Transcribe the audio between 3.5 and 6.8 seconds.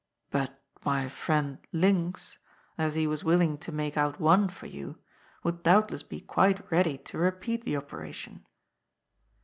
to make out one for you, would doubtless be quite